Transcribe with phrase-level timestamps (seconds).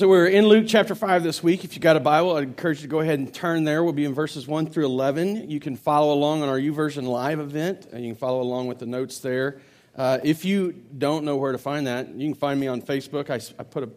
[0.00, 1.62] So we're in Luke chapter 5 this week.
[1.62, 3.84] If you got a Bible, I'd encourage you to go ahead and turn there.
[3.84, 5.50] We'll be in verses 1 through 11.
[5.50, 8.78] You can follow along on our YouVersion Live event, and you can follow along with
[8.78, 9.60] the notes there.
[9.94, 13.28] Uh, if you don't know where to find that, you can find me on Facebook.
[13.28, 13.90] I, I put a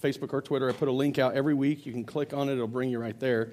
[0.00, 1.86] Facebook or Twitter, I put a link out every week.
[1.86, 3.50] You can click on it, it'll bring you right there.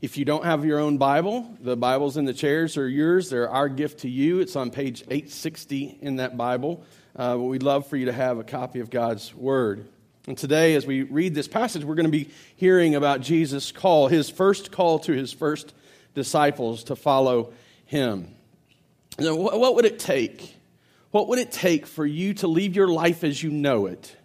[0.00, 3.28] If you don't have your own Bible, the Bibles in the chairs are yours.
[3.28, 4.40] They're our gift to you.
[4.40, 6.86] It's on page 860 in that Bible.
[7.14, 9.88] Uh, we'd love for you to have a copy of God's Word.
[10.26, 14.08] And today, as we read this passage, we're going to be hearing about Jesus' call,
[14.08, 15.74] his first call to his first
[16.14, 17.52] disciples to follow
[17.84, 18.34] him.
[19.18, 20.56] Now, what would it take?
[21.10, 24.16] What would it take for you to leave your life as you know it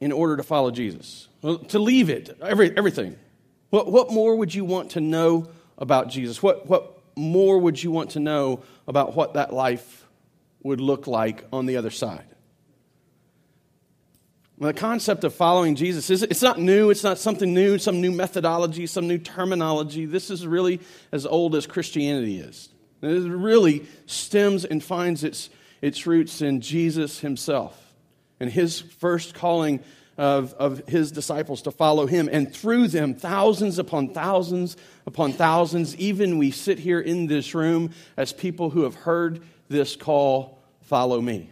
[0.00, 1.28] in order to follow Jesus?
[1.40, 3.16] Well, to leave it, every, everything.
[3.70, 6.42] What, what more would you want to know about Jesus?
[6.42, 10.06] What, what more would you want to know about what that life
[10.62, 12.33] would look like on the other side?
[14.58, 18.12] The concept of following Jesus is it's not new, it's not something new, some new
[18.12, 20.06] methodology, some new terminology.
[20.06, 22.68] This is really as old as Christianity is.
[23.02, 25.50] It really stems and finds its,
[25.82, 27.78] its roots in Jesus himself
[28.38, 29.80] and his first calling
[30.16, 32.28] of, of his disciples to follow him.
[32.30, 37.90] And through them, thousands upon thousands upon thousands, even we sit here in this room
[38.16, 41.50] as people who have heard this call follow me.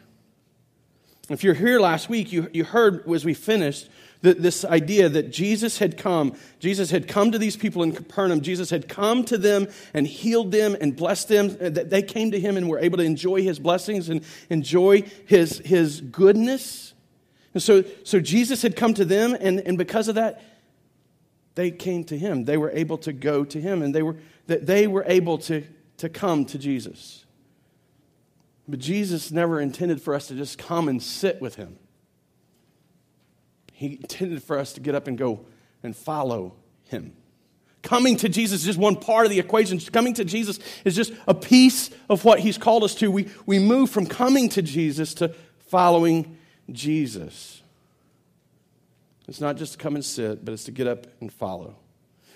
[1.33, 3.89] If you're here last week, you, you heard as we finished
[4.23, 6.37] this idea that Jesus had come.
[6.61, 8.41] Jesus had come to these people in Capernaum.
[8.41, 11.57] Jesus had come to them and healed them and blessed them.
[11.61, 15.03] Uh, that they came to him and were able to enjoy his blessings and enjoy
[15.27, 16.95] his, his goodness.
[17.53, 20.43] And so, so Jesus had come to them, and, and because of that,
[21.55, 22.45] they came to him.
[22.45, 25.65] They were able to go to him, and they were, they were able to,
[25.99, 27.22] to come to Jesus.
[28.73, 31.77] But Jesus never intended for us to just come and sit with him.
[33.71, 35.45] He intended for us to get up and go
[35.83, 37.13] and follow him.
[37.83, 39.79] Coming to Jesus is just one part of the equation.
[39.79, 43.11] Coming to Jesus is just a piece of what he's called us to.
[43.11, 45.35] We, we move from coming to Jesus to
[45.67, 46.39] following
[46.71, 47.61] Jesus.
[49.29, 51.77] It's not just to come and sit, but it's to get up and follow.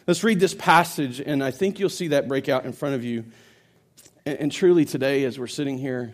[0.06, 3.04] Let's read this passage, and I think you'll see that break out in front of
[3.04, 3.24] you
[4.26, 6.12] and truly today, as we're sitting here,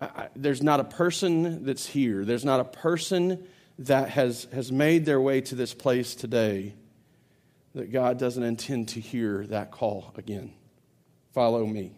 [0.00, 3.46] I, there's not a person that's here, there's not a person
[3.78, 6.74] that has, has made their way to this place today
[7.74, 10.52] that God doesn't intend to hear that call again.
[11.32, 11.92] Follow me.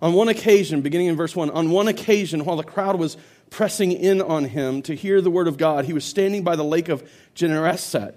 [0.00, 3.16] On one occasion, beginning in verse 1, on one occasion, while the crowd was
[3.50, 6.64] pressing in on him to hear the word of God, he was standing by the
[6.64, 8.14] lake of Gennesaret.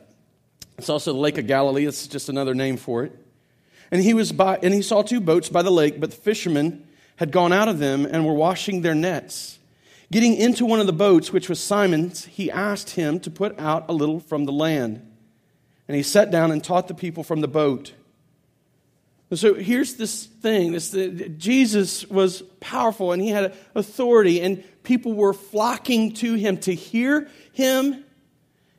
[0.77, 3.17] It's also the lake of Galilee, it's just another name for it.
[3.91, 6.87] And he was by, and he saw two boats by the lake, but the fishermen
[7.21, 9.59] had gone out of them and were washing their nets.
[10.11, 13.85] Getting into one of the boats, which was Simon's, he asked him to put out
[13.89, 15.07] a little from the land.
[15.87, 17.93] And he sat down and taught the people from the boat.
[19.35, 20.97] So here's this thing this,
[21.37, 27.29] Jesus was powerful and he had authority, and people were flocking to him to hear
[27.53, 28.03] him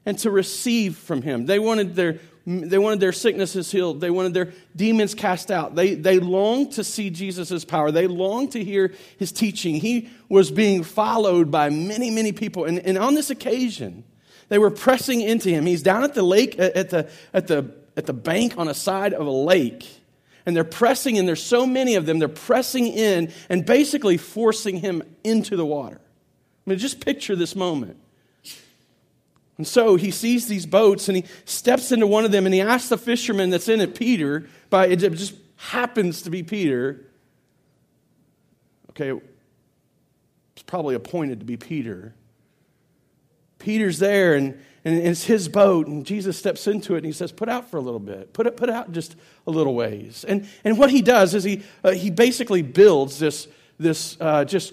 [0.04, 1.46] and to receive from him.
[1.46, 4.00] They wanted their they wanted their sicknesses healed.
[4.00, 5.76] They wanted their demons cast out.
[5.76, 7.92] They, they longed to see Jesus' power.
[7.92, 9.76] They longed to hear his teaching.
[9.76, 12.64] He was being followed by many, many people.
[12.64, 14.02] And, and on this occasion,
[14.48, 15.66] they were pressing into him.
[15.66, 19.14] He's down at the lake, at the, at, the, at the bank on a side
[19.14, 19.88] of a lake.
[20.44, 21.26] And they're pressing in.
[21.26, 22.18] There's so many of them.
[22.18, 26.00] They're pressing in and basically forcing him into the water.
[26.66, 27.98] I mean, just picture this moment.
[29.62, 32.60] And so he sees these boats and he steps into one of them and he
[32.60, 37.06] asks the fisherman that's in it, Peter, but it just happens to be Peter.
[38.90, 39.12] Okay,
[40.52, 42.12] it's probably appointed to be Peter.
[43.60, 47.30] Peter's there and, and it's his boat, and Jesus steps into it and he says,
[47.30, 49.14] Put out for a little bit, put it, put out just
[49.46, 50.24] a little ways.
[50.26, 53.46] And, and what he does is he, uh, he basically builds this,
[53.78, 54.72] this uh, just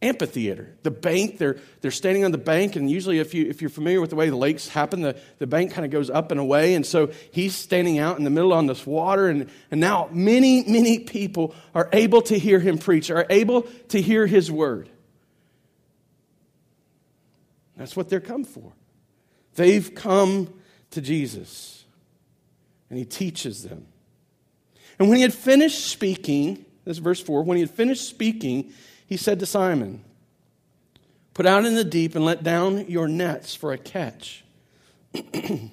[0.00, 0.76] amphitheater.
[0.82, 4.00] The bank, they're, they're standing on the bank, and usually, if, you, if you're familiar
[4.00, 6.74] with the way the lakes happen, the, the bank kind of goes up and away.
[6.74, 10.64] And so he's standing out in the middle on this water, and, and now many,
[10.64, 14.88] many people are able to hear him preach, are able to hear his word.
[17.76, 18.72] That's what they're come for.
[19.54, 20.52] They've come
[20.90, 21.84] to Jesus,
[22.90, 23.86] and he teaches them.
[24.98, 28.72] And when he had finished speaking, this is verse 4, when he had finished speaking,
[29.08, 30.04] he said to Simon,
[31.32, 34.44] Put out in the deep and let down your nets for a catch.
[35.14, 35.70] and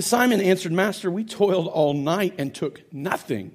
[0.00, 3.52] Simon answered, Master, we toiled all night and took nothing.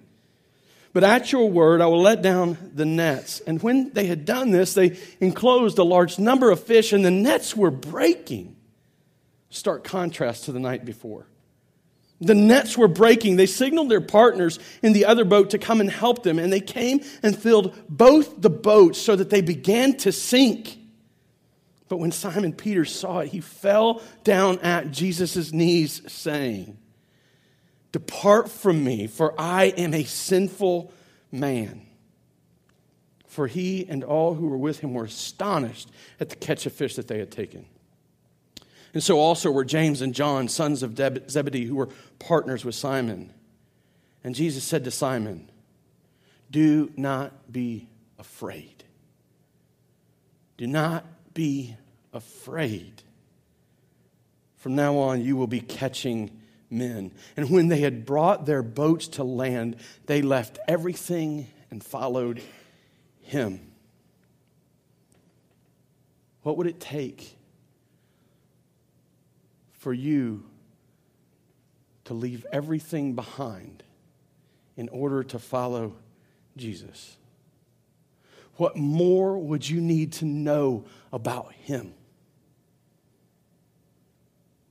[0.92, 3.40] But at your word, I will let down the nets.
[3.48, 7.10] And when they had done this, they enclosed a large number of fish, and the
[7.10, 8.56] nets were breaking.
[9.50, 11.26] Stark contrast to the night before.
[12.24, 13.36] The nets were breaking.
[13.36, 16.62] They signaled their partners in the other boat to come and help them, and they
[16.62, 20.78] came and filled both the boats so that they began to sink.
[21.90, 26.78] But when Simon Peter saw it, he fell down at Jesus' knees, saying,
[27.92, 30.92] Depart from me, for I am a sinful
[31.32, 31.86] man.
[33.28, 36.96] For he and all who were with him were astonished at the catch of fish
[36.96, 37.66] that they had taken.
[38.94, 43.34] And so also were James and John, sons of Zebedee, who were partners with Simon.
[44.24, 45.50] And Jesus said to Simon,
[46.52, 48.84] Do not be afraid.
[50.58, 51.76] Do not be
[52.14, 53.02] afraid.
[54.58, 56.40] From now on, you will be catching
[56.70, 57.12] men.
[57.36, 62.42] And when they had brought their boats to land, they left everything and followed
[63.22, 63.60] him.
[66.44, 67.38] What would it take
[69.84, 70.46] for you
[72.06, 73.84] to leave everything behind
[74.78, 75.94] in order to follow
[76.56, 77.18] Jesus?
[78.56, 81.94] What more would you need to know about him?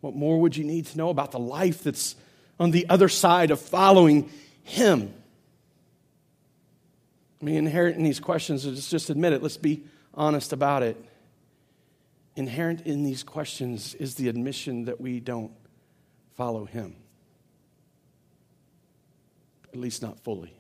[0.01, 2.17] What more would you need to know about the life that's
[2.59, 4.31] on the other side of following
[4.63, 5.15] Him?
[7.41, 9.43] I mean, inherent in these questions is just admit it.
[9.43, 10.97] Let's be honest about it.
[12.35, 15.53] Inherent in these questions is the admission that we don't
[16.35, 16.97] follow Him,
[19.73, 20.55] at least not fully.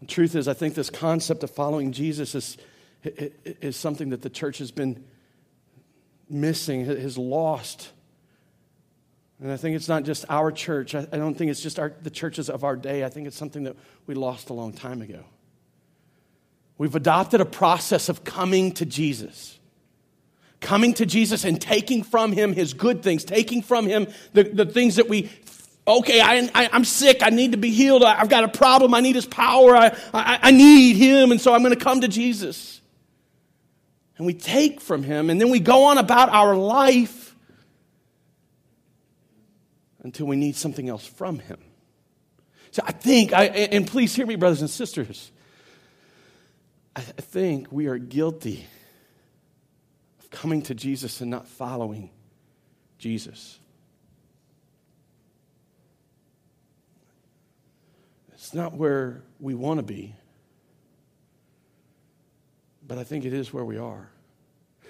[0.00, 2.56] The truth is, I think this concept of following Jesus is,
[3.04, 5.04] is something that the church has been
[6.28, 7.90] missing, has lost.
[9.40, 10.94] And I think it's not just our church.
[10.94, 13.04] I don't think it's just our, the churches of our day.
[13.04, 13.76] I think it's something that
[14.06, 15.24] we lost a long time ago.
[16.78, 19.58] We've adopted a process of coming to Jesus.
[20.60, 24.66] Coming to Jesus and taking from him his good things, taking from him the, the
[24.66, 25.30] things that we,
[25.86, 28.94] okay, I, I, am sick, I need to be healed, I, have got a problem,
[28.94, 32.00] I need his power, I, I, I need him, and so I'm going to come
[32.02, 32.80] to Jesus
[34.22, 37.34] and we take from him, and then we go on about our life
[40.04, 41.58] until we need something else from him.
[42.70, 45.31] So I think, I, and please hear me, brothers and sisters,
[46.94, 48.66] I think we are guilty
[50.20, 52.10] of coming to Jesus and not following
[52.98, 53.58] Jesus.
[58.34, 60.14] It's not where we want to be,
[62.86, 64.10] but I think it is where we are.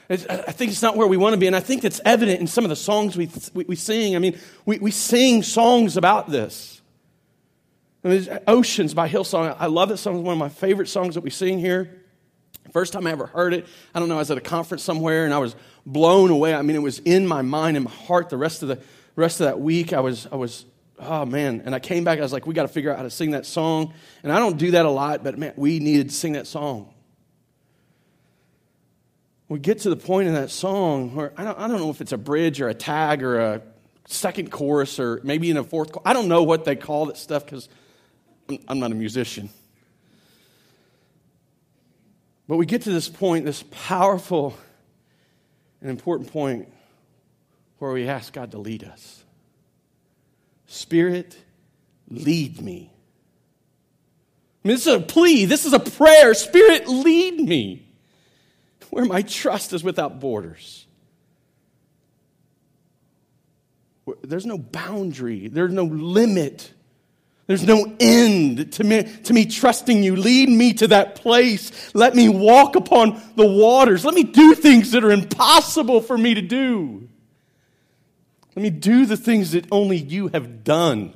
[0.08, 2.40] It's, I think it's not where we want to be, and I think it's evident
[2.40, 4.16] in some of the songs we, we, we sing.
[4.16, 6.81] I mean, we, we sing songs about this.
[8.04, 9.56] I mean, Oceans by Hillsong.
[9.58, 10.16] I love that song.
[10.16, 11.98] It's one of my favorite songs that we sing here.
[12.72, 15.24] First time I ever heard it, I don't know, I was at a conference somewhere
[15.24, 15.54] and I was
[15.84, 16.54] blown away.
[16.54, 18.80] I mean, it was in my mind and my heart the rest of the
[19.14, 19.92] rest of that week.
[19.92, 20.64] I was, I was,
[20.98, 21.62] oh man.
[21.66, 23.32] And I came back, I was like, we got to figure out how to sing
[23.32, 23.92] that song.
[24.22, 26.92] And I don't do that a lot, but man, we needed to sing that song
[29.52, 32.00] we get to the point in that song where I don't, I don't know if
[32.00, 33.62] it's a bridge or a tag or a
[34.06, 35.94] second chorus or maybe in a fourth.
[36.06, 37.68] I don't know what they call that stuff because
[38.68, 39.48] I'm, not a musician.
[42.48, 44.56] But we get to this point, this powerful
[45.80, 46.72] and important point
[47.78, 49.24] where we ask God to lead us.
[50.66, 51.36] Spirit,
[52.08, 52.90] lead me.
[54.64, 56.34] I mean, this is a plea, this is a prayer.
[56.34, 57.86] Spirit, lead me
[58.90, 60.86] where my trust is without borders.
[64.22, 66.72] There's no boundary, there's no limit.
[67.52, 70.16] There's no end to me, to me trusting you.
[70.16, 71.70] Lead me to that place.
[71.92, 74.06] Let me walk upon the waters.
[74.06, 77.06] Let me do things that are impossible for me to do.
[78.56, 81.12] Let me do the things that only you have done.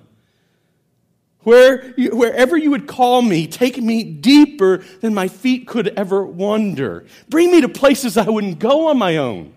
[1.39, 7.07] Where, wherever you would call me, take me deeper than my feet could ever wander.
[7.31, 9.55] Bring me to places I wouldn't go on my own.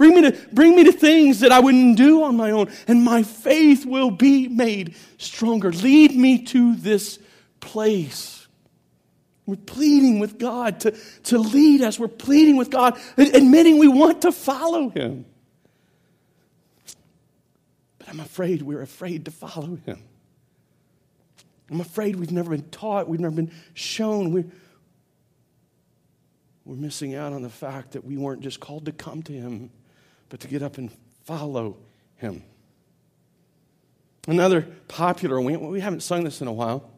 [0.00, 3.04] Bring me, to, bring me to things that I wouldn't do on my own, and
[3.04, 5.70] my faith will be made stronger.
[5.70, 7.18] Lead me to this
[7.60, 8.48] place.
[9.44, 10.92] We're pleading with God to,
[11.24, 11.98] to lead us.
[11.98, 15.26] We're pleading with God, admitting we want to follow Him.
[17.98, 20.02] But I'm afraid we're afraid to follow Him.
[21.70, 24.32] I'm afraid we've never been taught, we've never been shown.
[24.32, 24.46] We're,
[26.64, 29.70] we're missing out on the fact that we weren't just called to come to Him,
[30.30, 30.90] but to get up and
[31.24, 31.76] follow
[32.16, 32.42] Him.
[34.26, 36.88] Another popular, we, we haven't sung this in a while.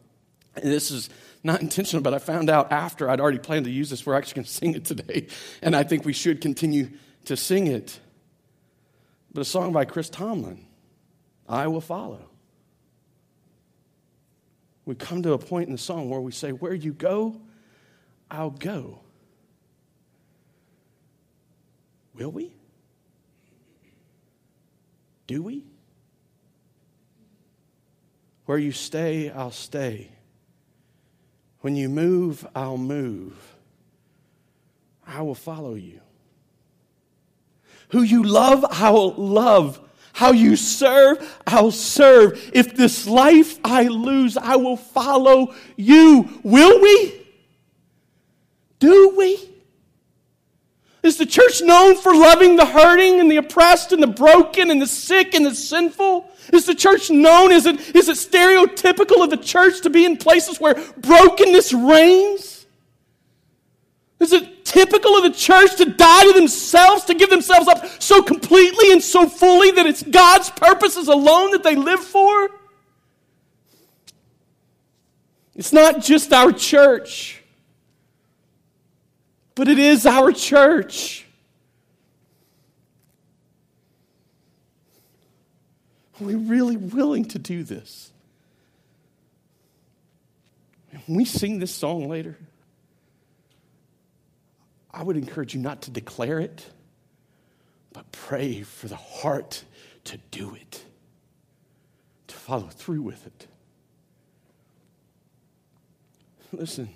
[0.54, 1.08] This is
[1.42, 4.06] not intentional, but I found out after I'd already planned to use this.
[4.06, 5.26] We're actually going to sing it today,
[5.60, 6.90] and I think we should continue
[7.24, 7.98] to sing it.
[9.32, 10.64] But a song by Chris Tomlin,
[11.48, 12.28] I Will Follow.
[14.84, 17.40] We come to a point in the song where we say, Where you go,
[18.30, 19.00] I'll go.
[22.14, 22.52] Will we?
[25.26, 25.64] Do we?
[28.46, 30.10] Where you stay, I'll stay.
[31.60, 33.34] When you move, I'll move.
[35.06, 36.00] I will follow you.
[37.90, 39.80] Who you love, I will love.
[40.14, 42.50] How you serve, I'll serve.
[42.52, 46.40] If this life I lose, I will follow you.
[46.42, 47.26] Will we?
[48.78, 49.51] Do we?
[51.02, 54.80] Is the church known for loving the hurting and the oppressed and the broken and
[54.80, 56.30] the sick and the sinful?
[56.52, 57.50] Is the church known?
[57.50, 62.66] Is it, is it stereotypical of the church to be in places where brokenness reigns?
[64.20, 68.22] Is it typical of the church to die to themselves, to give themselves up so
[68.22, 72.48] completely and so fully that it's God's purposes alone that they live for?
[75.56, 77.41] It's not just our church
[79.54, 81.26] but it is our church.
[86.20, 88.12] Are we really willing to do this?
[91.06, 92.38] When we sing this song later,
[94.90, 96.64] I would encourage you not to declare it,
[97.92, 99.64] but pray for the heart
[100.04, 100.84] to do it,
[102.28, 103.46] to follow through with it.
[106.52, 106.90] Listen,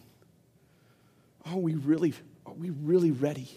[1.46, 2.12] are we really
[2.58, 3.48] we really ready?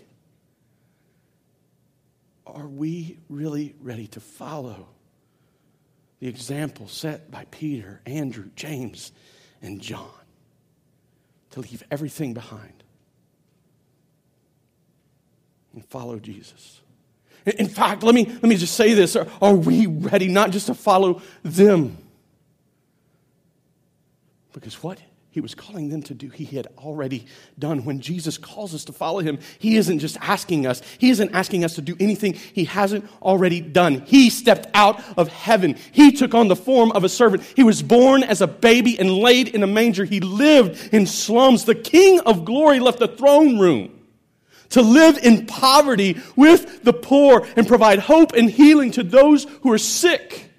[2.46, 4.88] Are we really ready to follow
[6.20, 9.12] the example set by Peter, Andrew, James,
[9.62, 10.10] and John
[11.52, 12.84] to leave everything behind
[15.74, 16.82] and follow Jesus?
[17.46, 19.16] In fact, let me, let me just say this.
[19.16, 21.98] Are, are we ready not just to follow them?
[24.52, 25.00] Because what
[25.32, 27.28] he was calling them to do, he had already
[27.60, 27.86] done.
[27.86, 31.64] When Jesus calls us to follow him, he isn't just asking us, he isn't asking
[31.64, 34.02] us to do anything he hasn't already done.
[34.08, 35.76] He stepped out of heaven.
[35.92, 37.44] He took on the form of a servant.
[37.56, 40.04] He was born as a baby and laid in a manger.
[40.04, 41.66] He lived in slums.
[41.66, 44.00] The King of glory left the throne room
[44.70, 49.72] to live in poverty with the poor and provide hope and healing to those who
[49.72, 50.50] are sick,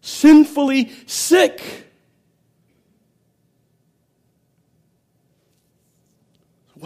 [0.00, 1.85] sinfully sick.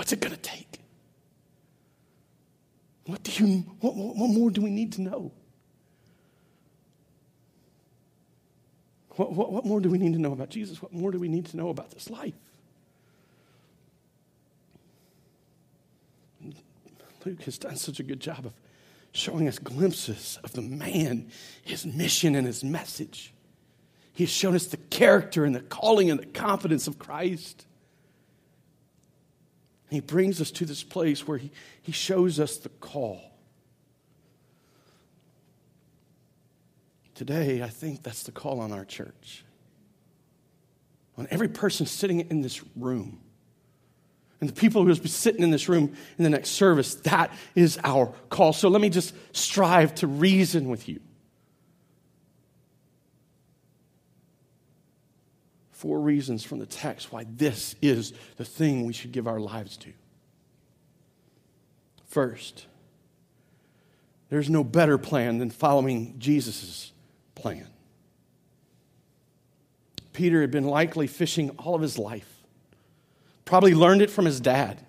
[0.01, 0.81] What's it going to take?
[3.05, 5.31] What, do you, what, what more do we need to know?
[9.11, 10.81] What, what, what more do we need to know about Jesus?
[10.81, 12.33] What more do we need to know about this life?
[17.27, 18.55] Luke has done such a good job of
[19.13, 21.29] showing us glimpses of the man,
[21.63, 23.35] his mission, and his message.
[24.15, 27.67] He has shown us the character and the calling and the confidence of Christ.
[29.91, 31.51] He brings us to this place where he,
[31.83, 33.21] he shows us the call.
[37.17, 39.45] Today, I think that's the call on our church.
[41.19, 43.21] On every person sitting in this room.
[44.41, 47.79] And the people who be sitting in this room in the next service, that is
[47.85, 48.53] our call.
[48.53, 51.01] So let me just strive to reason with you.
[55.81, 59.79] Four reasons from the text why this is the thing we should give our lives
[59.79, 59.91] to.
[62.07, 62.67] First,
[64.29, 66.93] there's no better plan than following Jesus'
[67.35, 67.67] plan.
[70.13, 72.29] Peter had been likely fishing all of his life,
[73.47, 74.85] probably learned it from his dad.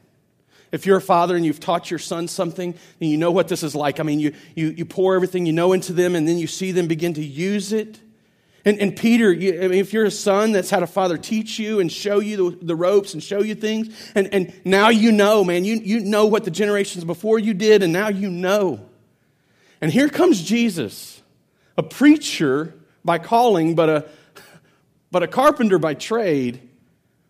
[0.74, 3.64] If you're a father and you've taught your son something, and you know what this
[3.64, 4.02] is like.
[4.02, 6.74] I mean, you, you, you pour everything you know into them, and then you see
[6.74, 8.02] them begin to use it
[8.63, 11.58] and, and Peter, you, I mean, if you're a son that's had a father teach
[11.58, 15.12] you and show you the, the, ropes and show you things, and, and now you
[15.12, 18.86] know, man, you, you know what the generations before you did, and now you know.
[19.82, 21.22] And here comes Jesus,
[21.75, 24.10] a preacher by calling, but a,
[25.10, 26.70] but a carpenter by trade,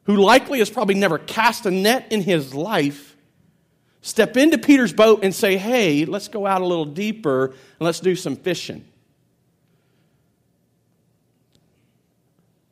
[0.03, 3.15] who likely has probably never cast a net in his life,
[4.01, 8.01] step into Peter's boat and say, hey, let's go out a little deeper and let's
[8.01, 8.83] do some fishing.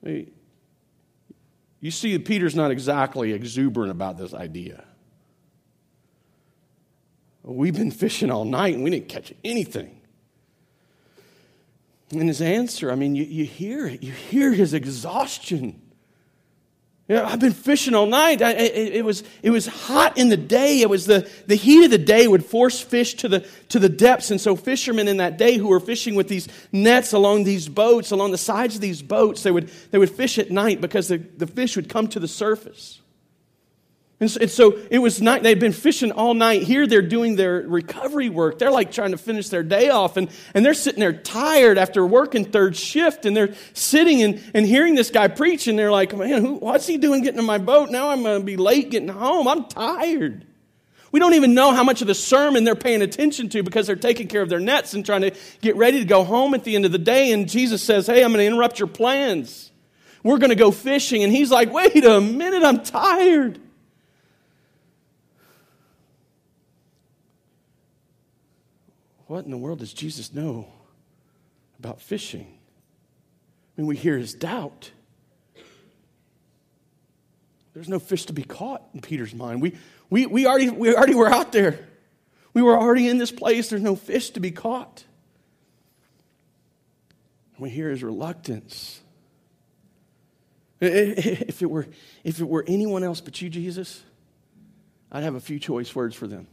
[0.03, 4.83] You see, Peter's not exactly exuberant about this idea.
[7.43, 9.99] We've been fishing all night and we didn't catch anything.
[12.11, 14.03] And his answer, I mean, you, you hear it.
[14.03, 15.81] You hear his exhaustion.
[17.09, 18.43] Yeah, I've been fishing all night.
[18.43, 20.81] I, it, it, was, it was hot in the day.
[20.81, 23.39] It was the, the heat of the day would force fish to the,
[23.69, 24.29] to the depths.
[24.29, 28.11] And so, fishermen in that day who were fishing with these nets along these boats,
[28.11, 31.17] along the sides of these boats, they would, they would fish at night because the,
[31.17, 33.01] the fish would come to the surface.
[34.21, 35.43] And so, and so, it was night.
[35.43, 36.63] They'd been fishing all night.
[36.63, 38.59] Here they're doing their recovery work.
[38.59, 40.17] They're like trying to finish their day off.
[40.17, 43.25] And, and they're sitting there tired after working third shift.
[43.25, 45.67] And they're sitting and, and hearing this guy preach.
[45.67, 47.91] And they're like, man, who, what's he doing getting in my boat?
[47.91, 49.47] Now I'm going to be late getting home.
[49.47, 50.45] I'm tired.
[51.11, 53.95] We don't even know how much of the sermon they're paying attention to because they're
[53.95, 56.75] taking care of their nets and trying to get ready to go home at the
[56.75, 57.31] end of the day.
[57.31, 59.71] And Jesus says, hey, I'm going to interrupt your plans.
[60.23, 61.23] We're going to go fishing.
[61.23, 63.59] And he's like, wait a minute, I'm tired.
[69.29, 70.67] What in the world does Jesus know
[71.77, 72.47] about fishing?
[73.77, 74.89] I mean, we hear his doubt.
[77.75, 79.61] There's no fish to be caught in Peter's mind.
[79.61, 79.77] We,
[80.09, 81.79] we, we, already, we already were out there.
[82.55, 83.69] We were already in this place.
[83.69, 85.03] There's no fish to be caught.
[87.59, 88.99] We hear his reluctance.
[90.81, 91.85] If it, were,
[92.23, 94.01] if it were anyone else but you, Jesus,
[95.11, 96.47] I'd have a few choice words for them.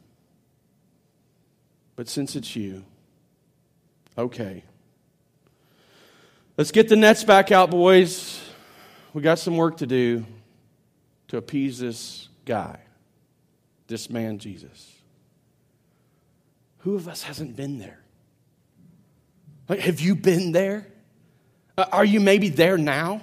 [1.96, 2.84] But since it's you,
[4.16, 4.62] okay.
[6.58, 8.40] Let's get the nets back out, boys.
[9.12, 10.26] We got some work to do
[11.28, 12.78] to appease this guy,
[13.88, 14.94] this man, Jesus.
[16.78, 17.98] Who of us hasn't been there?
[19.68, 20.86] Like, have you been there?
[21.76, 23.22] Uh, are you maybe there now?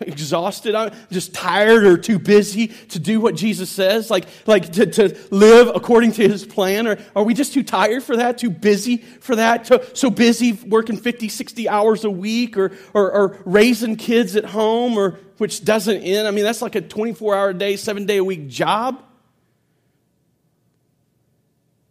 [0.00, 4.86] Exhausted, I'm just tired or too busy to do what Jesus says, like, like to,
[4.86, 6.86] to live according to his plan?
[6.86, 10.52] Or are we just too tired for that, too busy for that, so, so busy
[10.52, 15.64] working 50, 60 hours a week or, or, or raising kids at home, or which
[15.64, 16.26] doesn't end?
[16.26, 19.02] I mean, that's like a 24 hour day, seven day a week job.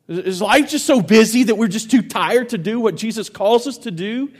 [0.07, 3.67] Is life just so busy that we're just too tired to do what Jesus calls
[3.67, 4.31] us to do?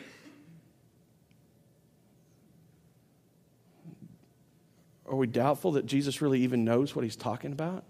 [5.07, 7.83] Are we doubtful that Jesus really even knows what he's talking about?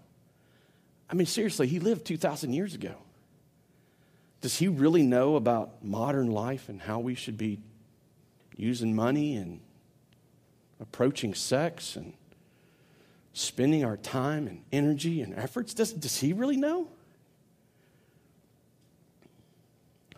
[1.09, 2.95] I mean, seriously, he lived 2,000 years ago.
[4.41, 7.59] Does he really know about modern life and how we should be
[8.55, 9.59] using money and
[10.79, 12.13] approaching sex and
[13.33, 15.73] spending our time and energy and efforts?
[15.73, 16.87] Does, does he really know?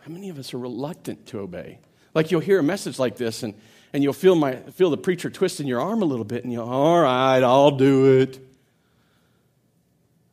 [0.00, 1.78] How many of us are reluctant to obey?
[2.14, 3.54] Like you'll hear a message like this and
[3.92, 6.68] and you'll feel, my, feel the preacher twisting your arm a little bit, and you'll,
[6.68, 8.38] all right, I'll do it.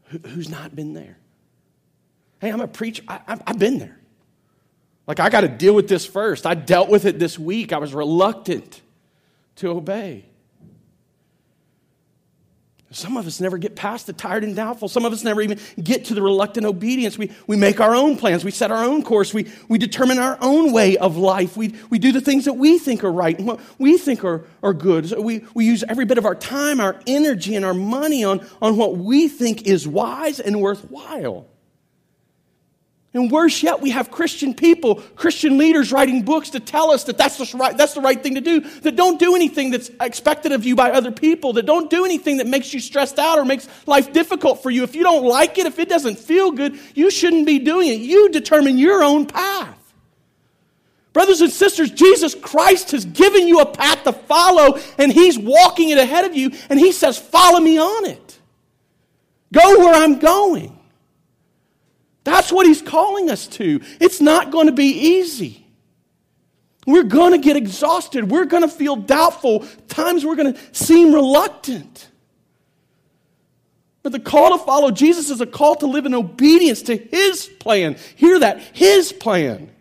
[0.06, 1.18] Who, who's not been there?
[2.40, 3.04] Hey, I'm a preacher.
[3.08, 3.98] I, have been there.
[5.08, 6.46] Like, I got to deal with this first.
[6.46, 7.74] I dealt with it this week.
[7.74, 8.82] I was reluctant
[9.56, 10.26] to obey.
[12.92, 14.88] Some of us never get past the tired and doubtful.
[14.88, 17.18] Some of us never even get to the reluctant obedience.
[17.18, 18.46] We, we make our own plans.
[18.46, 19.34] We set our own course.
[19.34, 21.58] We, we determine our own way of life.
[21.58, 24.46] We, we do the things that we think are right and what we think are,
[24.64, 25.10] are good.
[25.10, 28.48] So we, we use every bit of our time, our energy, and our money on,
[28.62, 31.46] on what we think is wise and worthwhile.
[33.18, 37.18] And worse yet, we have Christian people, Christian leaders writing books to tell us that
[37.18, 40.52] that's the, right, that's the right thing to do, that don't do anything that's expected
[40.52, 43.44] of you by other people, that don't do anything that makes you stressed out or
[43.44, 44.84] makes life difficult for you.
[44.84, 48.00] If you don't like it, if it doesn't feel good, you shouldn't be doing it.
[48.02, 49.76] You determine your own path.
[51.12, 55.90] Brothers and sisters, Jesus Christ has given you a path to follow, and He's walking
[55.90, 58.40] it ahead of you, and He says, Follow me on it.
[59.52, 60.77] Go where I'm going.
[62.28, 63.80] That's what he's calling us to.
[64.02, 65.66] It's not going to be easy.
[66.86, 68.30] We're going to get exhausted.
[68.30, 69.66] We're going to feel doubtful.
[69.88, 72.10] Times we're going to seem reluctant.
[74.04, 77.50] But the call to follow Jesus is a call to live in obedience to his
[77.62, 77.96] plan.
[78.18, 79.72] Hear that, his plan,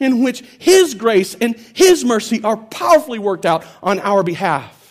[0.00, 4.81] in which his grace and his mercy are powerfully worked out on our behalf.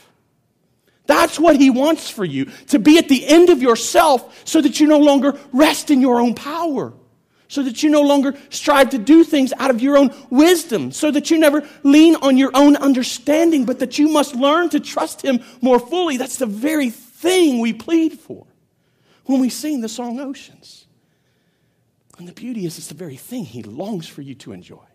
[1.07, 4.79] That's what he wants for you to be at the end of yourself so that
[4.79, 6.93] you no longer rest in your own power,
[7.47, 11.11] so that you no longer strive to do things out of your own wisdom, so
[11.11, 15.21] that you never lean on your own understanding, but that you must learn to trust
[15.21, 16.17] him more fully.
[16.17, 18.47] That's the very thing we plead for
[19.25, 20.85] when we sing the song Oceans.
[22.17, 24.85] And the beauty is, it's the very thing he longs for you to enjoy.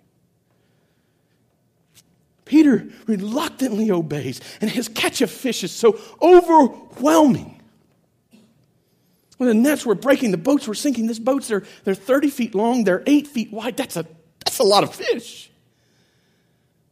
[2.47, 7.61] Peter reluctantly obeys, and his catch of fish is so overwhelming.
[9.37, 11.09] When the nets were breaking, the boats were sinking.
[11.09, 13.77] These boats, are they're 30 feet long, they're 8 feet wide.
[13.77, 14.07] That's a,
[14.43, 15.51] that's a lot of fish.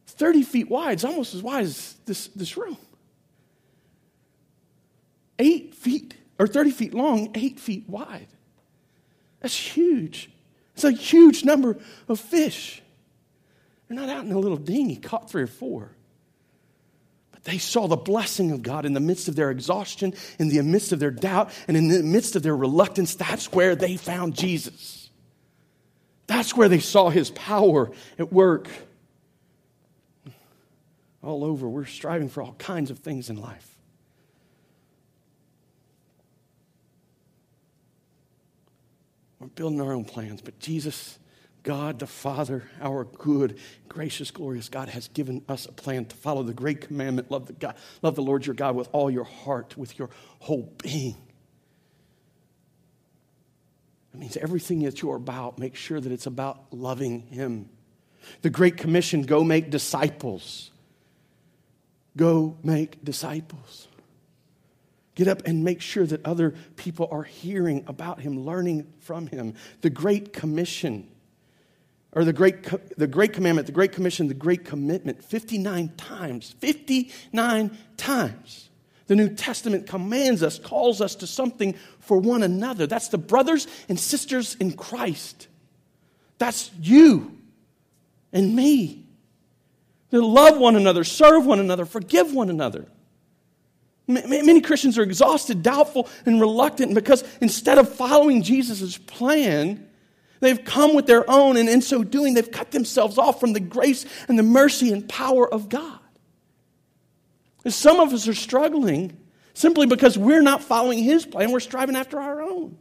[0.07, 0.93] 30 feet wide.
[0.93, 2.77] It's almost as wide as this, this room.
[5.39, 8.27] Eight feet, or 30 feet long, eight feet wide.
[9.39, 10.29] That's huge.
[10.73, 12.81] It's a huge number of fish.
[13.87, 15.91] They're not out in a little dinghy, caught three or four.
[17.31, 20.61] But they saw the blessing of God in the midst of their exhaustion, in the
[20.63, 23.15] midst of their doubt, and in the midst of their reluctance.
[23.15, 25.09] That's where they found Jesus.
[26.27, 28.67] That's where they saw his power at work.
[31.21, 33.71] All over, we're striving for all kinds of things in life.
[39.39, 41.19] We're building our own plans, but Jesus
[41.65, 43.57] God the Father, our good,
[43.89, 47.53] gracious, glorious God, has given us a plan to follow the great commandment love the,
[47.53, 51.17] God, love the Lord your God with all your heart, with your whole being.
[54.11, 57.67] That means everything that you're about, make sure that it's about loving Him.
[58.43, 60.69] The Great Commission go make disciples.
[62.15, 63.87] Go make disciples.
[65.15, 69.55] Get up and make sure that other people are hearing about Him, learning from Him.
[69.81, 71.09] The Great Commission
[72.15, 72.63] or the great,
[72.97, 76.55] the great commandment, the great commission, the great commitment 59 times.
[76.59, 78.69] 59 times.
[79.07, 82.87] The New Testament commands us, calls us to something for one another.
[82.87, 85.47] That's the brothers and sisters in Christ.
[86.37, 87.37] That's you
[88.33, 89.03] and me.
[90.11, 92.87] To love one another, serve one another, forgive one another.
[94.07, 99.84] Many Christians are exhausted, doubtful, and reluctant because instead of following Jesus' plan,
[100.45, 103.59] They've come with their own, and in so doing, they've cut themselves off from the
[103.59, 105.99] grace and the mercy and power of God.
[107.63, 109.17] And some of us are struggling
[109.55, 112.77] simply because we're not following His plan, we're striving after our own.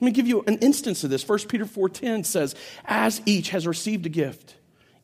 [0.00, 1.22] Let me give you an instance of this.
[1.26, 2.54] 1 Peter 4:10 says,
[2.84, 4.56] "As each has received a gift,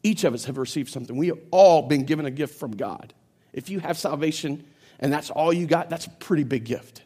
[0.02, 1.16] each of us have received something.
[1.16, 3.14] We have all been given a gift from God.
[3.52, 4.64] If you have salvation
[4.98, 7.02] and that's all you got, that's a pretty big gift.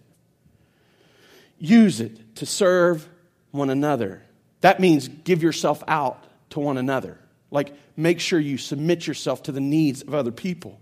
[1.58, 3.08] Use it to serve
[3.54, 4.22] one another.
[4.60, 7.18] That means give yourself out to one another.
[7.50, 10.80] Like, make sure you submit yourself to the needs of other people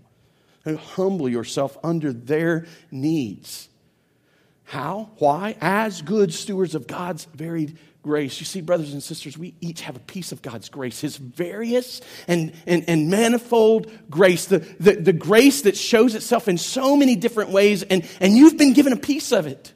[0.65, 3.69] and humble yourself under their needs.
[4.63, 5.11] How?
[5.17, 5.55] Why?
[5.61, 8.39] As good stewards of God's varied grace.
[8.39, 12.01] You see, brothers and sisters, we each have a piece of God's grace, His various
[12.27, 17.15] and, and, and manifold grace, the, the, the grace that shows itself in so many
[17.15, 19.73] different ways, and, and you've been given a piece of it.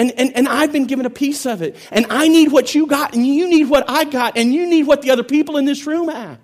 [0.00, 1.76] And, and, and I've been given a piece of it.
[1.90, 4.84] And I need what you got, and you need what I got, and you need
[4.84, 6.38] what the other people in this room have.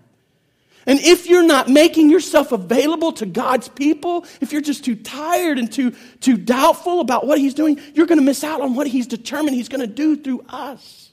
[0.85, 5.59] And if you're not making yourself available to God's people, if you're just too tired
[5.59, 8.87] and too, too doubtful about what He's doing, you're going to miss out on what
[8.87, 11.11] He's determined He's going to do through us.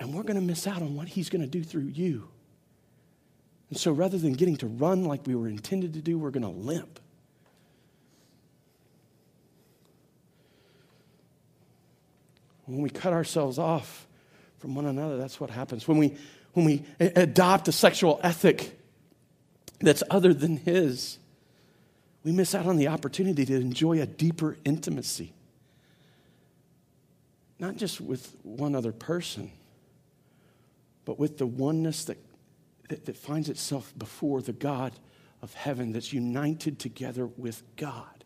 [0.00, 2.26] And we're going to miss out on what He's going to do through you.
[3.70, 6.42] And so rather than getting to run like we were intended to do, we're going
[6.42, 6.98] to limp.
[12.68, 14.06] When we cut ourselves off
[14.58, 15.88] from one another, that's what happens.
[15.88, 16.14] When we,
[16.52, 18.78] when we adopt a sexual ethic
[19.80, 21.18] that's other than His,
[22.24, 25.32] we miss out on the opportunity to enjoy a deeper intimacy.
[27.58, 29.50] Not just with one other person,
[31.06, 32.18] but with the oneness that,
[32.90, 34.92] that, that finds itself before the God
[35.40, 38.24] of heaven that's united together with God.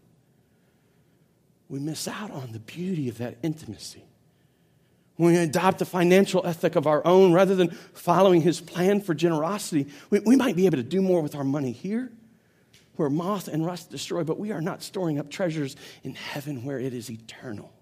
[1.68, 4.02] We miss out on the beauty of that intimacy
[5.22, 9.14] when we adopt a financial ethic of our own rather than following his plan for
[9.14, 12.10] generosity, we, we might be able to do more with our money here
[12.96, 16.80] where moth and rust destroy, but we are not storing up treasures in heaven where
[16.80, 17.72] it is eternal.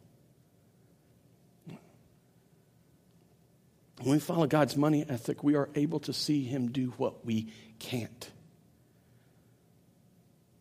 [4.03, 7.50] When we follow God's money ethic, we are able to see him do what we
[7.79, 8.31] can't.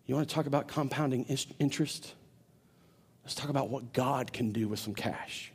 [0.06, 1.26] You want to talk about compounding
[1.60, 2.14] interest?
[3.26, 5.52] Let's talk about what God can do with some cash.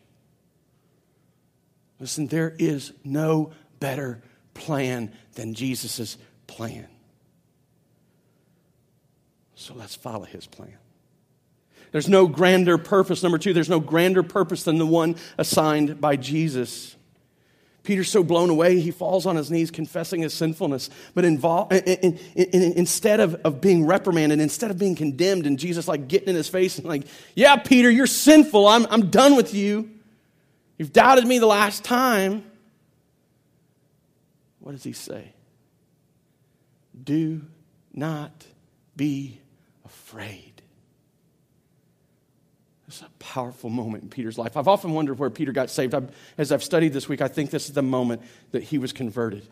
[2.01, 4.23] Listen, there is no better
[4.55, 6.87] plan than Jesus' plan.
[9.55, 10.77] So let's follow his plan.
[11.93, 13.23] There's no grander purpose.
[13.23, 16.97] Number two, there's no grander purpose than the one assigned by Jesus.
[17.85, 20.91] Peter's so blown away, he falls on his knees confessing his sinfulness.
[21.15, 25.59] But involve, in, in, in, instead of, of being reprimanded, instead of being condemned, and
[25.59, 27.05] Jesus like getting in his face and like,
[27.35, 28.67] yeah, Peter, you're sinful.
[28.67, 29.91] I'm, I'm done with you.
[30.79, 32.45] You've doubted me the last time.
[34.61, 35.33] What does he say?
[37.03, 37.43] Do
[37.93, 38.47] not
[38.97, 39.41] be
[39.85, 40.63] afraid.
[42.89, 44.57] It's a powerful moment in Peter's life.
[44.57, 45.95] I've often wondered where Peter got saved.
[45.95, 48.93] I've, as I've studied this week, I think this is the moment that he was
[48.93, 49.47] converted.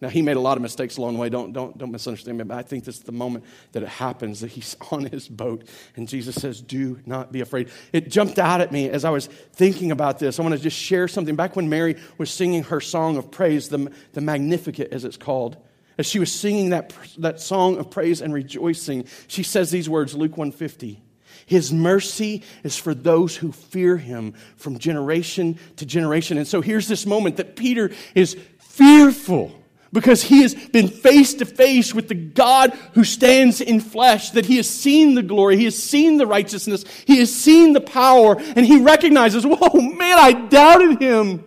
[0.00, 1.28] Now, he made a lot of mistakes along the way.
[1.28, 4.40] Don't, don't, don't misunderstand me, but I think this is the moment that it happens
[4.40, 7.68] that he's on his boat and Jesus says, Do not be afraid.
[7.92, 10.38] It jumped out at me as I was thinking about this.
[10.38, 11.36] I want to just share something.
[11.36, 15.58] Back when Mary was singing her song of praise, the, the Magnificat, as it's called,
[15.98, 20.14] as she was singing that, that song of praise and rejoicing, she says these words,
[20.14, 21.02] Luke 150.
[21.44, 26.38] His mercy is for those who fear him from generation to generation.
[26.38, 29.59] And so here's this moment that Peter is fearful
[29.92, 34.46] because he has been face to face with the God who stands in flesh, that
[34.46, 38.36] he has seen the glory, he has seen the righteousness, he has seen the power,
[38.38, 41.44] and he recognizes, whoa, man, I doubted him.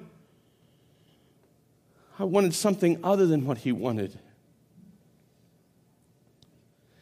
[2.20, 4.20] I wanted something other than what he wanted.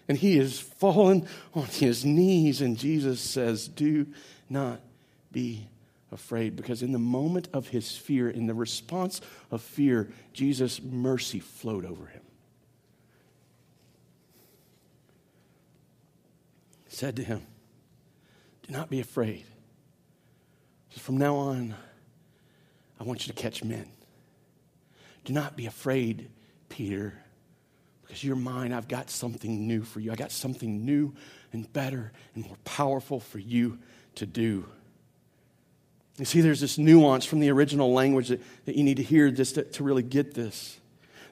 [0.08, 4.08] And he has fallen on his knees, and Jesus says, Do
[4.49, 4.82] not
[5.32, 5.67] be
[6.12, 11.39] afraid because in the moment of his fear, in the response of fear, Jesus' mercy
[11.39, 12.21] flowed over him.
[16.88, 17.41] He said to him,
[18.67, 19.45] Do not be afraid.
[20.89, 21.74] From now on,
[23.00, 23.88] I want you to catch men.
[25.24, 26.30] Do not be afraid,
[26.67, 27.13] Peter,
[28.02, 28.74] because you're mine.
[28.74, 30.12] I've got something new for you.
[30.12, 31.13] I got something new
[31.54, 33.80] and better and more powerful for you
[34.15, 34.65] to do.
[36.17, 39.32] You see, there's this nuance from the original language that, that you need to hear
[39.32, 40.78] just to, to really get this.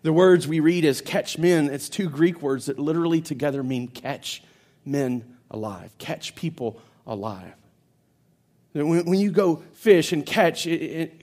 [0.02, 3.88] The words we read as catch men, it's two Greek words that literally together mean
[3.90, 4.42] catch
[4.86, 7.54] men alive, catch people alive.
[8.74, 10.68] When, you go fish and catch,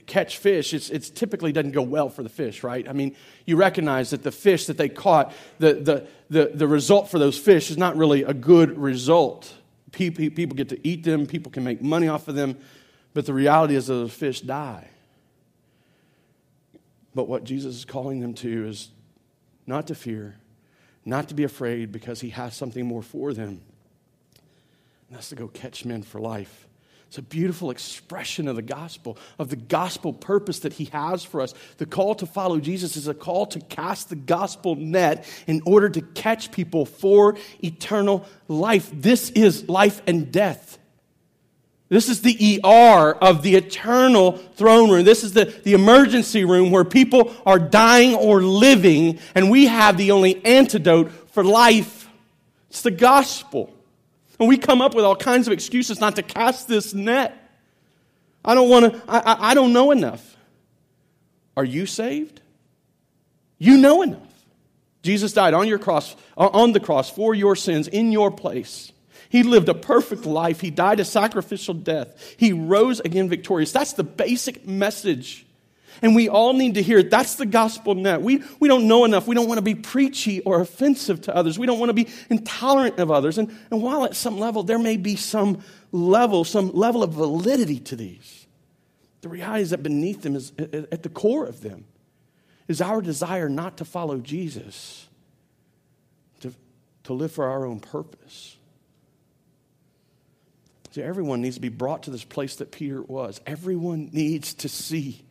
[0.05, 2.87] catch fish, it's, it's typically doesn't go well for the fish, right?
[2.87, 3.15] I mean,
[3.45, 7.37] you recognize that the fish that they caught, the, the, the, the result for those
[7.37, 9.53] fish is not really a good result.
[9.91, 12.57] People get to eat them, people can make money off of them,
[13.13, 14.87] but the reality is that the fish die.
[17.15, 18.89] But what Jesus is calling them to is
[19.65, 20.35] not to fear,
[21.03, 23.61] not to be afraid, because he has something more for them.
[25.07, 26.67] And that's to go catch men for life.
[27.07, 31.39] It's a beautiful expression of the gospel, of the gospel purpose that he has for
[31.39, 31.53] us.
[31.77, 35.87] The call to follow Jesus is a call to cast the gospel net in order
[35.87, 38.91] to catch people for eternal life.
[38.93, 40.77] This is life and death.
[41.89, 45.05] This is the ER of the eternal throne room.
[45.05, 49.95] This is the, the emergency room where people are dying or living, and we have
[49.97, 52.09] the only antidote for life.
[52.69, 53.73] It's the gospel.
[54.39, 57.41] And we come up with all kinds of excuses not to cast this net.
[58.43, 60.35] I don't want to, I, I don't know enough.
[61.55, 62.41] Are you saved?
[63.57, 64.21] You know enough.
[65.03, 68.91] Jesus died on your cross, on the cross for your sins in your place.
[69.29, 70.61] He lived a perfect life.
[70.61, 72.35] He died a sacrificial death.
[72.37, 73.71] He rose again victorious.
[73.71, 75.45] That's the basic message.
[76.01, 77.09] And we all need to hear it.
[77.09, 78.21] That's the gospel net.
[78.21, 79.27] We, we don't know enough.
[79.27, 81.57] We don't want to be preachy or offensive to others.
[81.57, 83.37] We don't want to be intolerant of others.
[83.37, 87.79] And, and while at some level there may be some level, some level of validity
[87.79, 88.45] to these,
[89.21, 91.85] the reality is that beneath them is at the core of them
[92.67, 95.07] is our desire not to follow Jesus,
[96.41, 96.53] to,
[97.03, 98.56] to live for our own purpose.
[101.03, 103.41] Everyone needs to be brought to this place that Peter was.
[103.45, 105.23] Everyone needs to see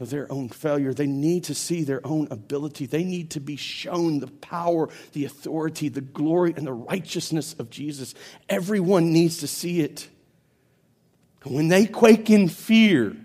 [0.00, 0.94] their own failure.
[0.94, 2.86] They need to see their own ability.
[2.86, 7.70] They need to be shown the power, the authority, the glory, and the righteousness of
[7.70, 8.14] Jesus.
[8.48, 10.08] Everyone needs to see it.
[11.44, 13.16] when they quake in fear,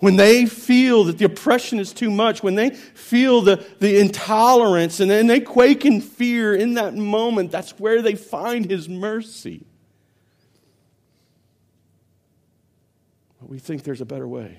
[0.00, 5.00] when they feel that the oppression is too much, when they feel the, the intolerance,
[5.00, 9.66] and then they quake in fear in that moment, that's where they find his mercy.
[13.50, 14.56] We think there's a better way.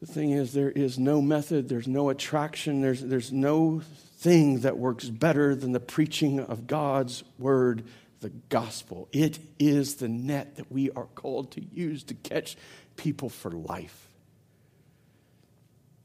[0.00, 3.82] The thing is, there is no method, there's no attraction, there's, there's no
[4.16, 7.84] thing that works better than the preaching of God's word,
[8.20, 9.06] the gospel.
[9.12, 12.56] It is the net that we are called to use to catch
[12.96, 14.08] people for life.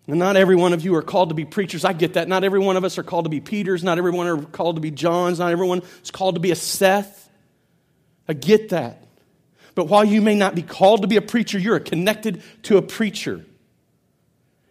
[0.08, 1.86] And not every one of you are called to be preachers.
[1.86, 2.28] I get that.
[2.28, 3.86] Not every one of us are called to be Peters.
[3.86, 5.40] Not everyone are called to be Johns.
[5.40, 7.25] Not everyone is called to be a Seth.
[8.28, 9.02] I get that.
[9.76, 12.82] But while you may not be called to be a preacher, you're connected to a
[12.82, 13.46] preacher.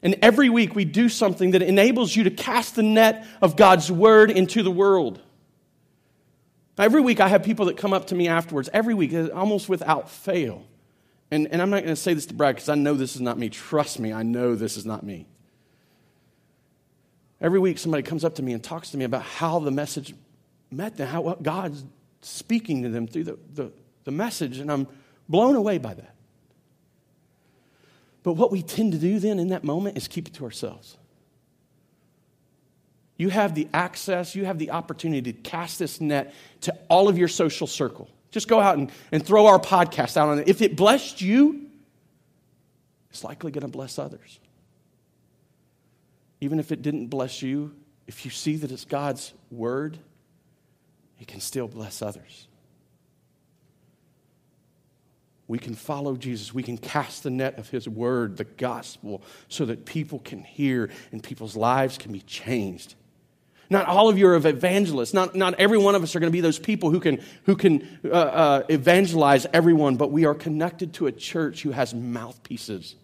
[0.03, 3.91] And every week we do something that enables you to cast the net of God's
[3.91, 5.21] word into the world.
[6.77, 9.69] Every week I have people that come up to me afterwards, every week, uh, almost
[9.69, 10.67] without fail.
[11.31, 13.21] And, and I'm not going to say this to brag because I know this is
[13.21, 13.49] not me.
[13.49, 15.27] Trust me, I know this is not me.
[17.41, 20.15] Every week somebody comes up to me and talks to me about how the message
[20.71, 21.85] met them, how what God's
[22.25, 23.73] speaking to them through the, the,
[24.05, 24.87] the message, and I'm
[25.29, 26.15] blown away by that.
[28.23, 30.97] But what we tend to do then in that moment is keep it to ourselves.
[33.17, 37.17] You have the access, you have the opportunity to cast this net to all of
[37.17, 38.09] your social circle.
[38.31, 40.49] Just go out and, and throw our podcast out on it.
[40.49, 41.67] If it blessed you,
[43.11, 44.41] it's likely going to bless others.
[46.41, 47.73] Even if it didn't bless you,
[48.09, 49.99] if you see that it's God's word,
[51.21, 52.49] it can still bless others.
[55.47, 56.55] We can follow Jesus.
[56.55, 60.91] We can cast the net of his word, the gospel, so that people can hear
[61.13, 62.95] and people's lives can be changed.
[63.71, 65.15] Not all of you are evangelists.
[65.15, 67.57] Not, not every one of us are going to be those people who can, who
[67.57, 72.95] can uh, uh, evangelize everyone, but we are connected to a church who has mouthpieces.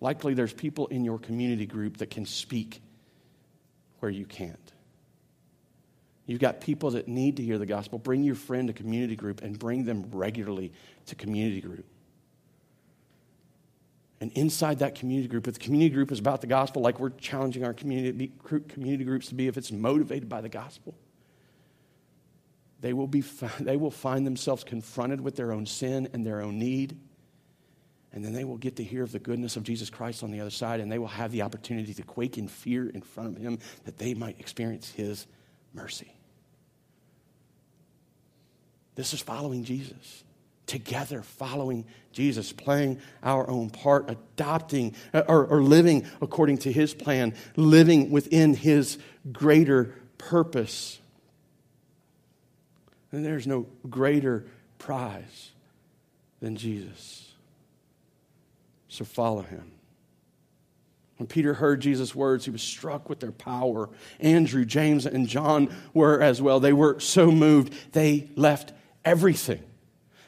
[0.00, 2.82] Likely there's people in your community group that can speak
[4.00, 4.73] where you can't.
[6.26, 7.98] You've got people that need to hear the gospel.
[7.98, 10.72] Bring your friend to community group and bring them regularly
[11.06, 11.84] to community group.
[14.20, 17.10] And inside that community group, if the community group is about the gospel, like we're
[17.10, 18.32] challenging our community,
[18.68, 20.94] community groups to be, if it's motivated by the gospel,
[22.80, 23.20] they will, be,
[23.60, 26.96] they will find themselves confronted with their own sin and their own need.
[28.14, 30.40] And then they will get to hear of the goodness of Jesus Christ on the
[30.40, 33.42] other side, and they will have the opportunity to quake in fear in front of
[33.42, 35.26] Him that they might experience His
[35.74, 36.12] mercy.
[38.94, 40.24] This is following Jesus
[40.66, 46.94] together following Jesus, playing our own part, adopting uh, or, or, living according to his
[46.94, 48.98] plan, living within his
[49.32, 51.00] greater purpose.
[53.12, 54.46] And there's no greater
[54.78, 55.52] prize
[56.40, 57.32] than Jesus.
[58.88, 59.73] So follow him.
[61.16, 63.88] When Peter heard Jesus' words, he was struck with their power.
[64.20, 66.58] Andrew, James, and John were as well.
[66.60, 68.72] They were so moved, they left
[69.04, 69.62] everything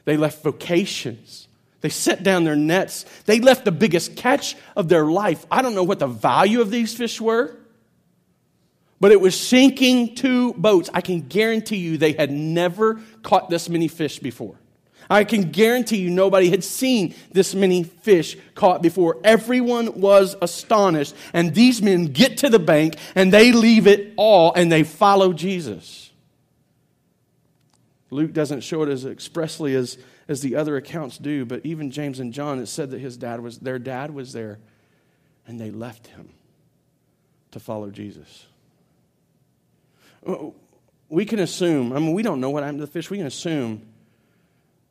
[0.07, 1.49] they left vocations.
[1.83, 3.05] They set down their nets.
[3.27, 5.44] They left the biggest catch of their life.
[5.51, 7.55] I don't know what the value of these fish were,
[8.99, 10.88] but it was sinking two boats.
[10.94, 14.59] I can guarantee you they had never caught this many fish before.
[15.09, 19.19] I can guarantee you nobody had seen this many fish caught before.
[19.25, 21.14] Everyone was astonished.
[21.33, 25.33] And these men get to the bank and they leave it all and they follow
[25.33, 26.11] Jesus.
[28.11, 32.21] Luke doesn't show it as expressly as, as the other accounts do, but even James
[32.21, 34.59] and John, it said that his dad was, their dad was there,
[35.47, 36.31] and they left him
[37.51, 38.47] to follow Jesus.
[40.25, 40.51] Uh,
[41.09, 43.11] we can assume, I mean, we don't know what happened to the fish.
[43.11, 43.83] We can assume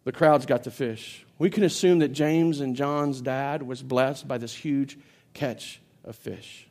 [0.05, 1.25] the crowds got the fish.
[1.37, 4.97] We can assume that James and John's dad was blessed by this huge
[5.33, 6.67] catch of fish.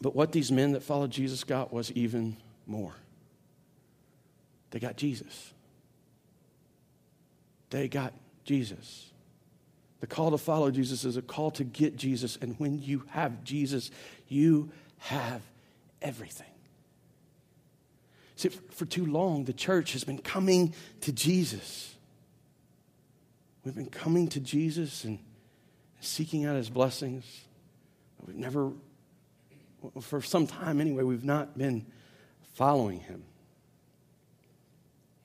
[0.00, 2.94] But what these men that followed Jesus got was even more.
[4.70, 5.52] They got Jesus.
[7.68, 8.14] They got
[8.44, 9.10] Jesus.
[10.00, 12.38] The call to follow Jesus is a call to get Jesus.
[12.40, 13.90] And when you have Jesus,
[14.28, 15.42] you have
[16.00, 16.46] everything.
[18.40, 20.72] See, for too long, the church has been coming
[21.02, 21.94] to Jesus.
[23.62, 25.18] We've been coming to Jesus and
[26.00, 27.26] seeking out his blessings.
[28.26, 28.72] We've never,
[30.00, 31.84] for some time anyway, we've not been
[32.54, 33.24] following him.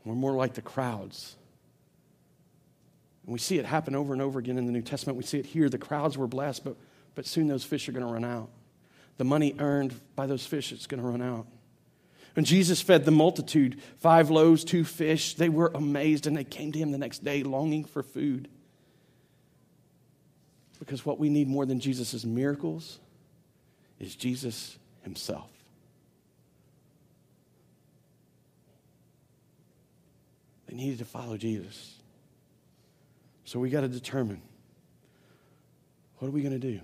[0.04, 1.38] We're more like the crowds.
[3.26, 5.16] And we see it happen over and over again in the New Testament.
[5.16, 5.70] We see it here.
[5.70, 6.76] The crowds were blessed, but,
[7.16, 8.50] but soon those fish are going to run out.
[9.16, 11.48] The money earned by those fish is going to run out.
[12.36, 16.72] When Jesus fed the multitude, five loaves, two fish, they were amazed and they came
[16.74, 18.50] to him the next day longing for food.
[20.80, 23.00] Because what we need more than Jesus' miracles
[24.00, 25.50] is Jesus himself.
[30.68, 31.96] They needed to follow Jesus.
[33.46, 34.42] So we got to determine
[36.18, 36.80] what are we going to do?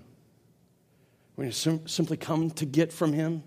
[1.36, 3.42] We're going to sim- simply come to get from Him,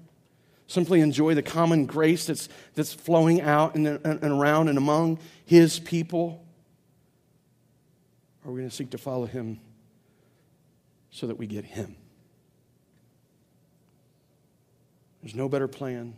[0.67, 5.80] simply enjoy the common grace that's, that's flowing out and, and, around and among His
[5.80, 6.45] people.
[8.43, 9.60] Or are we going to seek to follow Him
[11.10, 11.96] so that we get Him?
[15.21, 16.15] There's no better plan.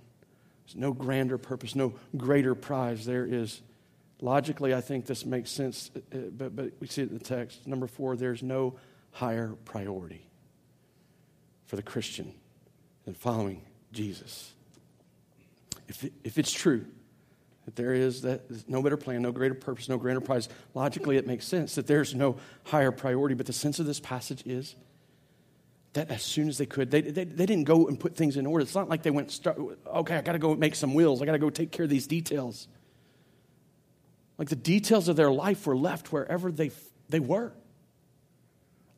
[0.66, 3.06] There's no grander purpose, no greater prize.
[3.06, 3.62] There is
[4.22, 7.24] Logically, I think this makes sense, uh, uh, but, but we see it in the
[7.24, 7.68] text.
[7.68, 8.76] Number four, there's no
[9.12, 10.28] higher priority
[11.66, 12.34] for the Christian
[13.06, 13.62] than following
[13.92, 14.54] Jesus.
[15.88, 16.86] If, if it's true
[17.66, 21.28] that there is that no better plan, no greater purpose, no greater prize, logically it
[21.28, 23.36] makes sense that there's no higher priority.
[23.36, 24.76] But the sense of this passage is
[25.94, 28.46] that as soon as they could, they, they, they didn't go and put things in
[28.46, 28.64] order.
[28.64, 31.22] It's not like they went, start, okay, I got to go make some wills.
[31.22, 32.68] I got to go take care of these details.
[34.38, 36.72] Like the details of their life were left wherever they,
[37.10, 37.52] they were.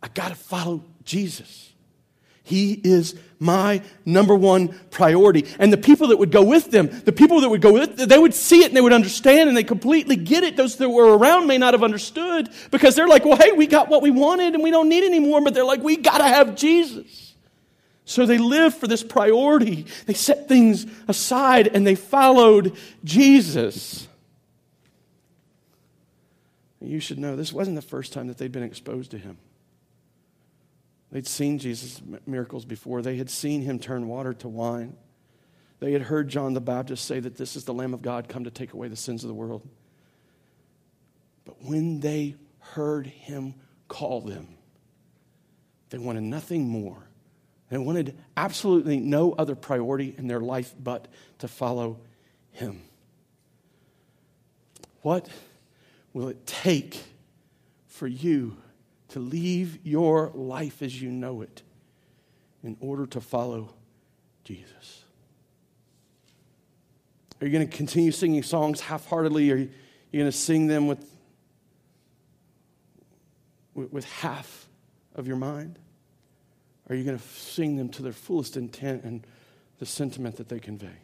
[0.03, 1.73] I got to follow Jesus.
[2.49, 5.45] He is my number one priority.
[5.59, 8.17] And the people that would go with them, the people that would go with they
[8.17, 10.57] would see it and they would understand and they completely get it.
[10.57, 13.87] Those that were around may not have understood because they're like, well, hey, we got
[13.87, 15.41] what we wanted and we don't need any more.
[15.41, 17.35] But they're like, we got to have Jesus.
[18.03, 19.85] So they lived for this priority.
[20.07, 24.07] They set things aside and they followed Jesus.
[26.81, 29.37] You should know this wasn't the first time that they'd been exposed to him.
[31.11, 34.95] They'd seen Jesus' miracles before, they had seen him turn water to wine.
[35.79, 38.43] They had heard John the Baptist say that this is the Lamb of God come
[38.43, 39.67] to take away the sins of the world.
[41.45, 43.55] But when they heard him
[43.87, 44.49] call them,
[45.89, 47.07] they wanted nothing more.
[47.69, 51.07] They wanted absolutely no other priority in their life but
[51.39, 51.99] to follow
[52.51, 52.81] him.
[55.01, 55.29] What
[56.13, 57.01] will it take
[57.87, 58.57] for you
[59.09, 61.61] to leave your life as you know it
[62.63, 63.73] in order to follow
[64.43, 65.03] Jesus?
[67.41, 69.51] Are you going to continue singing songs half heartedly?
[69.51, 69.69] Are you
[70.13, 71.05] going to sing them with,
[73.73, 74.67] with half
[75.15, 75.79] of your mind?
[76.89, 79.25] Are you going to sing them to their fullest intent and
[79.77, 80.97] the sentiment that they convey?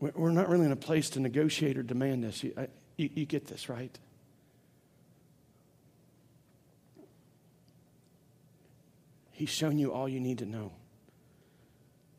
[0.00, 2.44] We're not really in a place to negotiate or demand this.
[2.44, 2.54] You,
[2.96, 3.96] you, you get this, right?
[9.38, 10.72] He's shown you all you need to know.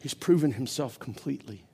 [0.02, 1.66] He's proven himself completely.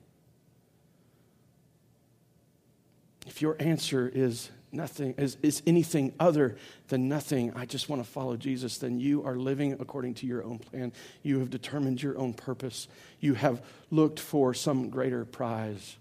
[3.28, 6.56] If your answer is nothing, is, is anything other
[6.88, 10.42] than nothing, I just want to follow Jesus, then you are living according to your
[10.42, 10.92] own plan.
[11.22, 12.88] You have determined your own purpose.
[13.20, 15.96] You have looked for some greater prize.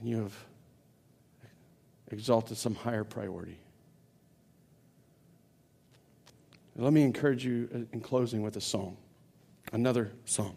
[0.00, 0.34] And you have
[2.10, 3.56] exalted some higher priority.
[6.76, 8.96] Let me encourage you uh, in closing with a song,
[9.72, 10.56] another song.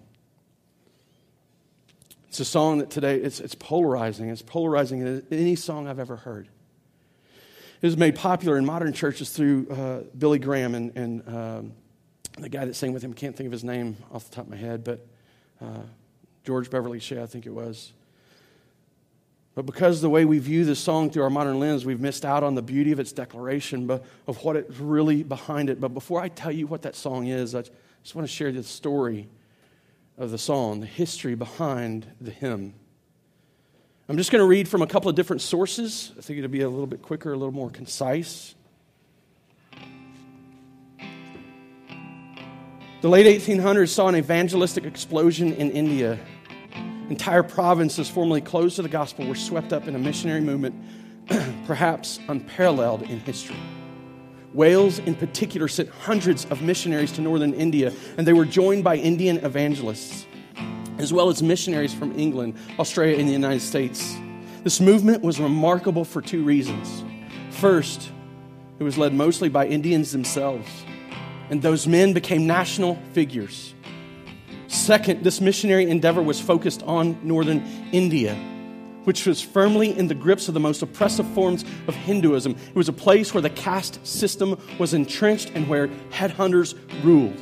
[2.28, 4.30] It's a song that today, it's, it's polarizing.
[4.30, 6.48] It's polarizing in any song I've ever heard.
[7.82, 11.74] It was made popular in modern churches through uh, Billy Graham and, and um,
[12.40, 14.52] the guy that sang with him, can't think of his name off the top of
[14.52, 15.06] my head, but
[15.62, 15.82] uh,
[16.44, 17.94] George Beverly Shea, I think it was.
[19.56, 22.44] But because the way we view this song through our modern lens, we've missed out
[22.44, 25.80] on the beauty of its declaration, but of what it's really behind it.
[25.80, 27.62] But before I tell you what that song is, I
[28.02, 29.30] just want to share the story
[30.18, 32.74] of the song, the history behind the hymn.
[34.10, 36.12] I'm just going to read from a couple of different sources.
[36.18, 38.56] I think it'll be a little bit quicker, a little more concise.
[43.02, 46.20] The late 1800s saw an evangelistic explosion in India
[47.14, 50.74] entire provinces formerly closed to the gospel were swept up in a missionary movement
[51.68, 53.56] perhaps unparalleled in history.
[54.52, 58.96] Wales, in particular, sent hundreds of missionaries to northern India, and they were joined by
[58.96, 60.26] Indian evangelists,
[60.98, 64.16] as well as missionaries from England, Australia, and the United States.
[64.64, 67.04] This movement was remarkable for two reasons.
[67.52, 68.10] First,
[68.80, 70.68] it was led mostly by Indians themselves,
[71.52, 73.73] and those men became national figures.
[74.84, 78.36] Second, this missionary endeavor was focused on northern India,
[79.06, 82.52] which was firmly in the grips of the most oppressive forms of Hinduism.
[82.52, 87.42] It was a place where the caste system was entrenched and where headhunters ruled.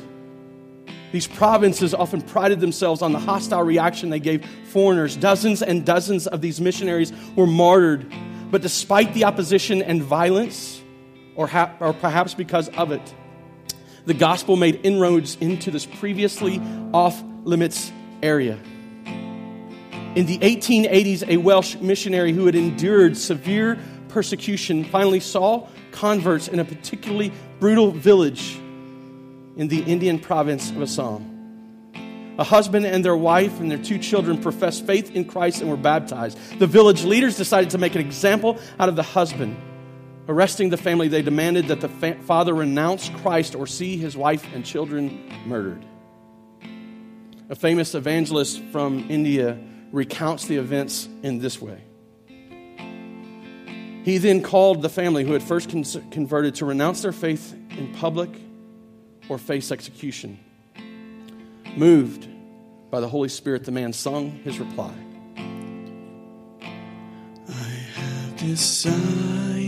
[1.10, 5.16] These provinces often prided themselves on the hostile reaction they gave foreigners.
[5.16, 8.06] Dozens and dozens of these missionaries were martyred.
[8.52, 10.80] But despite the opposition and violence,
[11.34, 13.14] or, ha- or perhaps because of it,
[14.06, 16.60] the gospel made inroads into this previously
[16.92, 18.58] off limits area.
[20.14, 23.78] In the 1880s, a Welsh missionary who had endured severe
[24.08, 28.56] persecution finally saw converts in a particularly brutal village
[29.56, 31.28] in the Indian province of Assam.
[32.38, 35.76] A husband and their wife and their two children professed faith in Christ and were
[35.76, 36.38] baptized.
[36.58, 39.56] The village leaders decided to make an example out of the husband.
[40.28, 44.46] Arresting the family, they demanded that the fa- father renounce Christ or see his wife
[44.54, 45.84] and children murdered.
[47.52, 49.58] A famous evangelist from India
[49.92, 51.82] recounts the events in this way.
[54.06, 57.92] He then called the family who had first con- converted to renounce their faith in
[57.92, 58.30] public
[59.28, 60.38] or face execution.
[61.76, 62.26] Moved
[62.90, 64.94] by the Holy Spirit, the man sung his reply
[67.50, 69.61] I have decided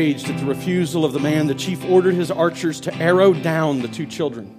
[0.00, 3.82] Enraged at the refusal of the man, the chief ordered his archers to arrow down
[3.82, 4.56] the two children.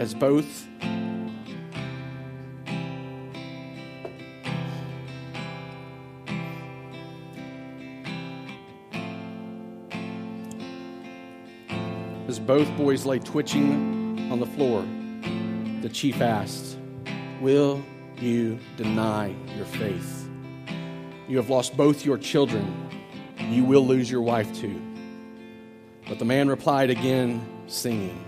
[0.00, 0.66] As both
[12.28, 14.86] as both boys lay twitching on the floor,
[15.82, 16.78] the chief asked,
[17.42, 17.84] Will
[18.16, 20.21] you deny your faith?
[21.32, 22.90] You have lost both your children.
[23.48, 24.78] You will lose your wife too.
[26.06, 28.22] But the man replied again, singing,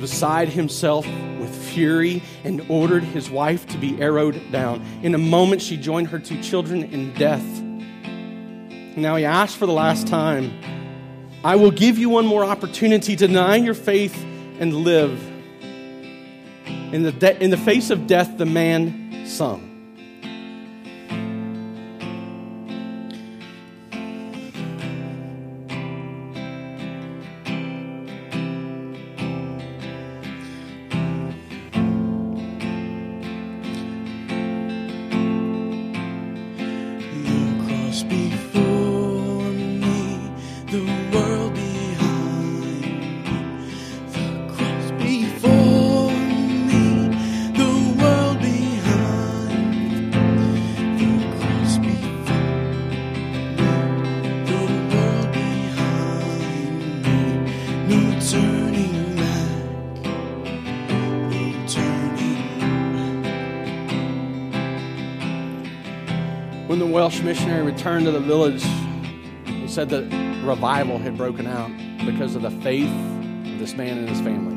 [0.00, 1.06] beside himself
[1.38, 4.84] with fury and ordered his wife to be arrowed down.
[5.02, 7.44] In a moment, she joined her two children in death.
[8.96, 10.52] Now he asked for the last time,
[11.44, 14.16] I will give you one more opportunity to deny your faith
[14.58, 15.18] and live.
[16.92, 19.69] In the, de- in the face of death, the man sung.
[67.10, 68.62] Welsh missionary returned to the village,
[69.44, 70.04] he said that
[70.44, 71.68] revival had broken out
[72.06, 74.54] because of the faith of this man and his family.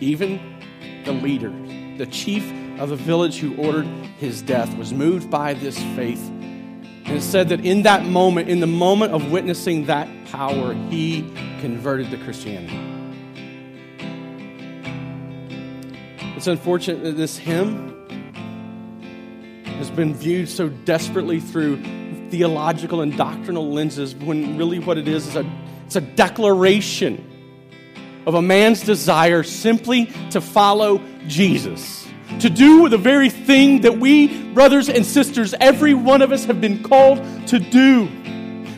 [0.00, 0.40] Even
[1.04, 1.50] the leader,
[1.96, 2.42] the chief
[2.80, 3.86] of the village who ordered
[4.18, 6.28] his death, was moved by this faith.
[7.04, 11.20] And said that in that moment, in the moment of witnessing that power, he
[11.60, 12.80] converted to Christianity.
[16.36, 17.89] It's unfortunate that this hymn
[19.80, 21.82] has been viewed so desperately through
[22.28, 25.52] theological and doctrinal lenses when really what it is is a,
[25.86, 27.26] it's a declaration
[28.26, 32.06] of a man's desire simply to follow Jesus,
[32.40, 36.60] to do the very thing that we, brothers and sisters, every one of us have
[36.60, 37.18] been called
[37.48, 38.02] to do.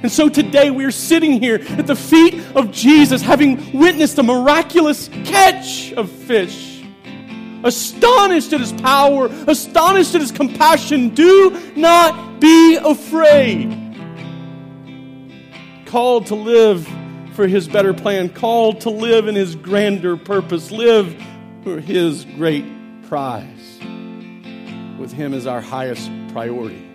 [0.04, 4.22] And so today we are sitting here at the feet of Jesus, having witnessed a
[4.22, 6.71] miraculous catch of fish
[7.64, 11.10] astonished at his power, astonished at his compassion.
[11.10, 13.78] Do not be afraid.
[15.86, 16.88] Called to live
[17.34, 21.14] for his better plan, called to live in his grander purpose, live
[21.64, 22.64] for his great
[23.08, 23.78] prize.
[24.98, 26.88] With him as our highest priority.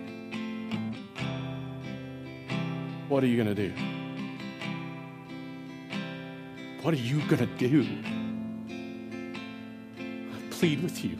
[3.08, 3.72] What are you going to do?
[6.82, 8.17] What are you going to do?
[10.58, 11.16] Plead with you.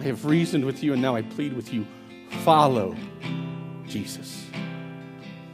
[0.00, 1.86] I have reasoned with you, and now I plead with you.
[2.42, 2.96] Follow
[3.86, 4.46] Jesus.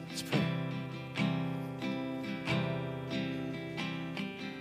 [0.08, 0.42] Let's pray.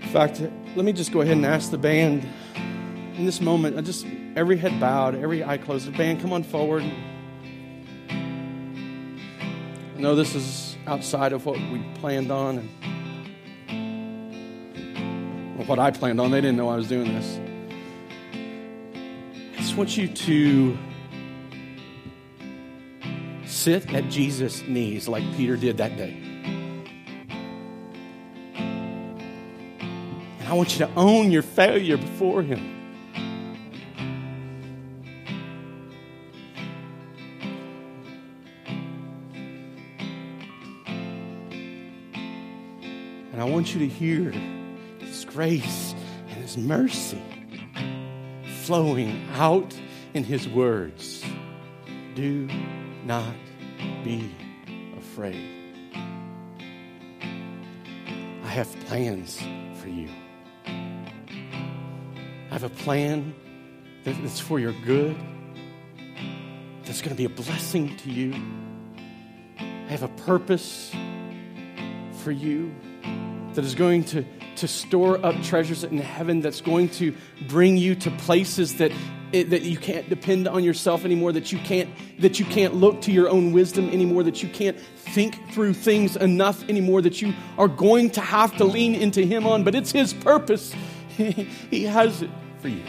[0.01, 0.41] In fact,
[0.75, 2.27] let me just go ahead and ask the band
[3.15, 4.05] in this moment, I just
[4.35, 5.87] every head bowed, every eye closed.
[5.87, 6.83] The band, come on forward.
[8.09, 12.69] I know this is outside of what we planned on
[13.69, 16.31] and what I planned on.
[16.31, 17.39] They didn't know I was doing this.
[19.69, 20.77] I just want you to
[23.45, 26.17] sit at Jesus' knees like Peter did that day.
[30.39, 32.77] And I want you to own your failure before Him.
[43.31, 44.31] And I want you to hear
[44.97, 45.93] His grace
[46.29, 47.21] and His mercy
[48.69, 49.75] flowing out
[50.13, 51.25] in His words.
[52.13, 52.47] Do
[53.03, 53.33] not
[54.03, 54.31] be
[54.95, 55.43] afraid.
[58.43, 59.39] I have plans
[59.81, 60.07] for you.
[60.67, 63.33] I have a plan
[64.03, 65.17] that's for your good,
[66.83, 68.35] that's going to be a blessing to you.
[69.57, 70.91] I have a purpose
[72.21, 72.71] for you
[73.55, 74.23] that is going to,
[74.59, 77.15] to store up treasures in heaven, that's going to
[77.47, 78.91] bring you to places that,
[79.31, 81.89] it, that you can't depend on yourself anymore, that you, can't,
[82.19, 86.15] that you can't look to your own wisdom anymore, that you can't think through things
[86.17, 89.63] enough anymore, that you are going to have to lean into Him on.
[89.63, 90.73] But it's His purpose,
[91.17, 92.29] He has it
[92.59, 92.83] for you.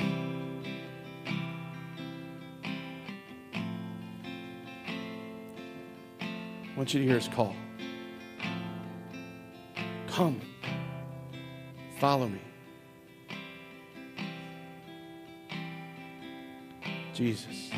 [6.20, 7.54] I want you to hear His call.
[10.08, 10.40] Come.
[12.00, 12.40] Follow me.
[17.12, 17.70] Jesus,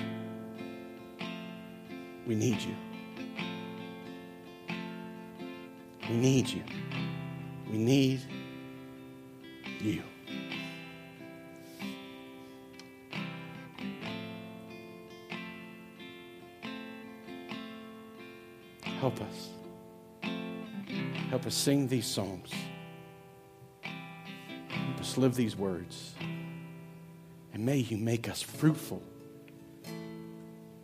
[2.24, 2.76] we need you.
[6.08, 6.62] We need you.
[7.68, 8.20] We need
[9.80, 10.04] you.
[19.00, 19.48] Help us.
[21.28, 22.52] Help us sing these songs.
[25.12, 26.14] Us live these words.
[27.52, 29.02] And may you make us fruitful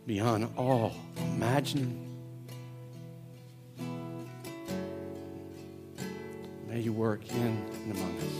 [0.05, 2.05] beyond all imagining.
[6.67, 8.35] May you work in and among us.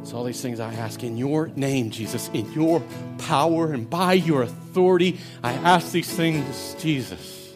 [0.00, 2.82] It's all these things I ask in your name, Jesus, in your
[3.18, 5.20] power and by your authority.
[5.44, 7.47] I ask these things, Jesus.